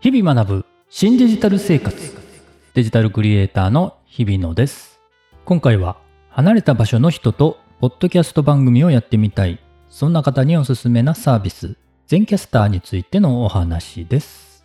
[0.00, 2.16] 日々学ぶ新デジタル生活。
[2.72, 4.98] デジタルクリエイターの日々野です。
[5.44, 5.98] 今回は
[6.30, 9.60] 離れた場所の人とポッドキャスト番組をやってみたい。
[9.90, 11.76] そんな方におすすめなサービス。
[12.06, 14.64] 全キャスターについてのお話です。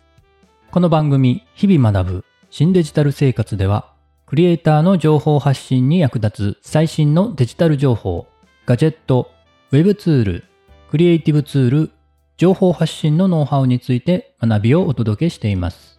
[0.70, 3.92] この番組日々学ぶ新デジタル生活では
[4.24, 8.26] クリエイターの情報発信に役立つ最新のデジタル情報
[8.64, 9.30] ガジェット
[9.70, 10.44] ウェブツール
[10.90, 11.90] クリエイティブツール
[12.36, 15.98] 情報発信のノウハウについて学びをお届けしています。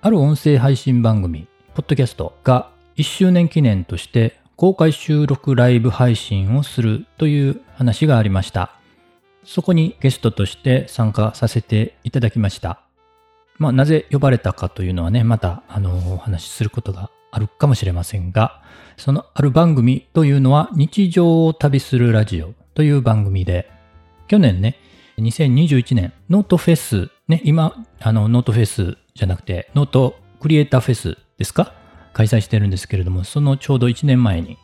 [0.00, 8.72] ある音声配信番組、ポッドキャストが1周年記念として公開収録ライブ配信をするという話がありました。
[9.44, 12.80] そこにゲストとして参加させていただきました。
[13.58, 18.62] まあ、なぜ呼ばれたかというのはね、また、あの、お話しすることがあるかもしれませんが、
[18.96, 23.70] そのある番組というのは日常を旅するラジオという番組で、
[24.28, 24.78] 去年ね、
[25.18, 31.72] 2021年、ノートフェス、ね、今、あの、ノートフェスじゃなくて、ノートクリエイターフェスですか？
[32.12, 34.58] 開催してるんですけれども、そのちょうど1年前に、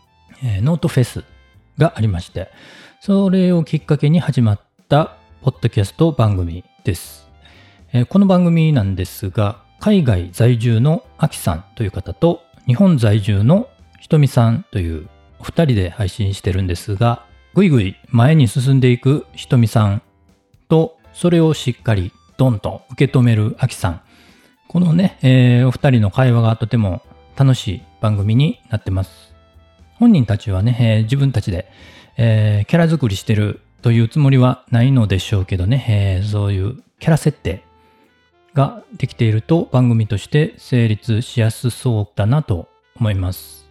[0.44, 1.24] えー、ノートフェス
[1.78, 2.50] がありまして、
[3.00, 7.28] それをきっかけに始まったポッドキャスト番組です。
[7.92, 13.68] えー、この番組なんですが、海外在住のアキさんという方と、日本在住の
[14.00, 15.08] ひとみさんという
[15.38, 20.02] お二人で配信してるんですが、ぐいぐい前に進んでいくひとみさん、
[21.12, 24.00] それをしっかりドンと受け止めるアキさん。
[24.68, 27.02] このね、えー、お二人の会話がとても
[27.36, 29.34] 楽しい番組になってます。
[29.96, 31.70] 本人たちはね、えー、自分たちで、
[32.16, 37.64] えー、キャラ作りしてるというつもりはないのでしょうけどね、えー、そういうキャラ設定
[38.54, 43.68] ができていると番組として成立しやすそうだなと思います。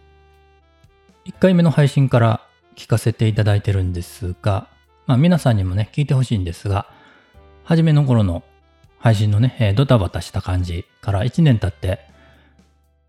[1.26, 4.68] 1回目の配信から聞かせていただいてるんですが、
[5.06, 6.86] まあ、皆さんにもね、聞いてほしいんですが、
[7.64, 8.42] 初めの頃の
[8.98, 12.00] 配信のね、えー、ドタバタした感じから1年経って、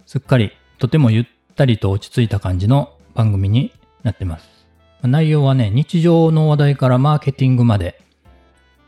[0.05, 3.71] すっかりとてもゆったりと落ち着いた感じの番組に
[4.03, 4.47] なってます。
[5.03, 8.01] 内容はね、日常の話題からマーケティングまで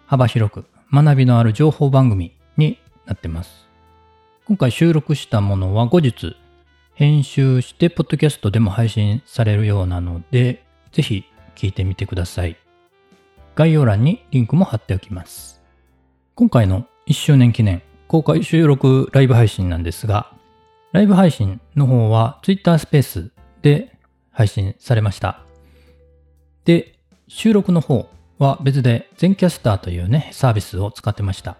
[0.07, 3.67] 幅広く学びのある情報番組になってます。
[4.45, 6.35] 今回収録したものは後日
[6.93, 11.25] 編集してポッドキャストでも配信されるようなので、ぜひ
[11.55, 12.57] 聞いてみてください。
[13.55, 15.61] 概要欄にリンクも貼っておきます。
[16.35, 20.33] 今回の1周年記念公開収録ライブ配信なんですが、
[20.91, 23.97] ライブ配信の方は Twitter スペースで
[24.31, 25.39] 配信されました。
[26.65, 31.55] で、収録の方は別で全キャスターというね、サービスを使ってました。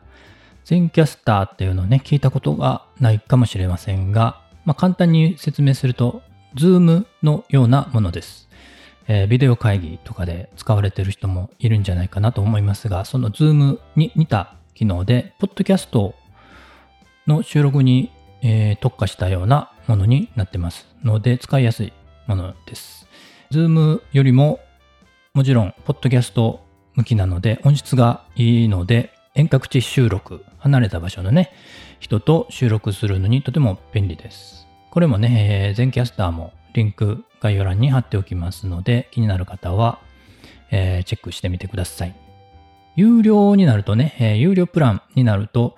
[0.66, 6.22] 全キャスターっていうのをね、聞いたことがないかもしれませんが、まあ、簡単に説明すると、
[6.56, 8.44] Zoom のようなものです。
[9.08, 16.16] えー、ビデオ会議とかで使われてる人もいるんじゃないかなと思いますが、その Zoom に似た機能で、ポッドキャスト
[17.28, 18.12] の収録に、
[18.42, 21.94] えー、特化したようなものになってますので、使いやすい
[22.28, 23.08] ものです。
[23.52, 24.60] Zoom よりも、
[25.34, 31.52] もちろん、ポッドキャスト向きなので、音質がいいので、遠隔地収録、離れた場所のね、
[32.00, 34.68] 人と収録するのにとても便利です。
[34.92, 40.00] これもね、全キャスターもリンク概要欄に貼っておきますので、気になる方は、
[40.72, 42.16] えー、チェックしてみてください。
[42.95, 45.78] 有料になるとね、えー、有料プランになると、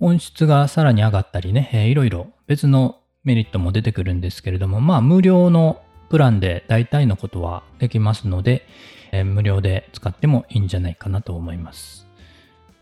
[0.00, 8.66] 音質がさらに上がったりね、えー、いろいろ別のメリットも出てくるんですけれども、まあ無料のプランで大体のことはできますので、
[9.12, 12.06] えー、無料で使ってもいいんじゃないかなと思います。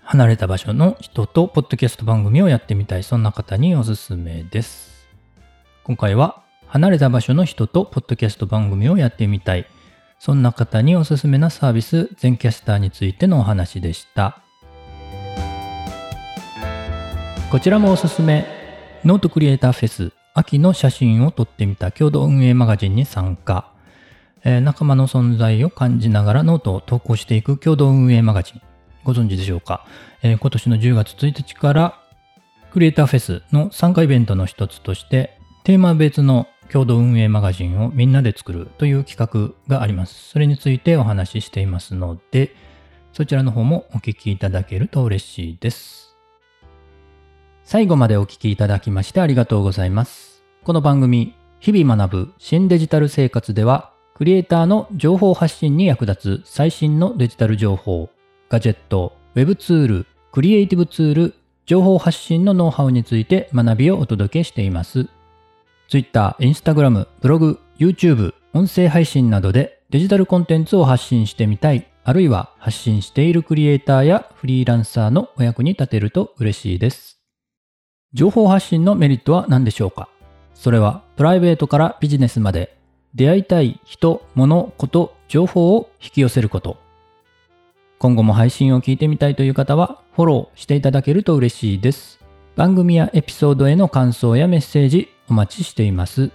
[0.02, 5.08] 離れた場所の人とポッドキャスト番組をやってみたい、そんな方におすすめです。
[5.82, 9.66] 今回は離れた場所の人とポッドキャスト番組をやってみたい。
[10.20, 14.40] そんな方におすすめなサービス、全キャスターについてのお話でした。
[17.50, 18.46] こちらもおすすめ、
[19.04, 23.72] ノートクリエイターフェス、秋の写真を撮ってみた共同運営マガジンに参加。
[24.44, 28.62] えー、仲間の存在を感じながらノートを投稿していく共同運営マガジン。
[29.02, 29.86] ご存知でしょうか、
[30.22, 31.98] えー、今年の10月1日から
[32.70, 40.28] クリエイターフェスの参加イベントの一つとしてテーマ別の共同運営マガジンをみんなで作るという企画があります。
[40.30, 42.54] それについてお話ししていますので、
[43.12, 46.16] そちらの方もお聞きいただけると嬉しいです。
[47.64, 50.42] 最後までお聞きいただきましてありがとうございます。
[50.62, 58.10] この番組、日々学ぶ新デジタル生活では、クリエイターの情報発信に役立つ最新のデジタル情報、
[58.48, 61.34] ガジェット、ウェブツール、クリエイティブツール、
[61.66, 65.08] 情報発信のノウハウについて学びをお届けしています。
[65.90, 77.18] Twitter、Instagram、ブログ、YouTube、音声配信などでデジタルコンテンツを発信してみたい、あるいは発信しているクリエイターやフリーランサーのお役に立てると嬉しいです。
[78.12, 80.08] 情報発信のメリットは何でしょうか？
[80.54, 82.76] それはプライベートからビジネスまで
[83.16, 86.78] 出会いたい人、物、こと、情報を引き寄せること。
[87.98, 92.20] 今後も配信を聞いてみたいという方はフォローしていただけると嬉しいです。
[92.54, 96.32] 番組やエピソードへの感想やメッセージお待ちしています。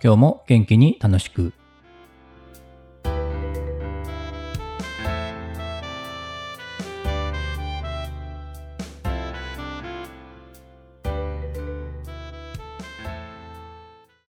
[0.00, 1.52] 今日も元気に楽しく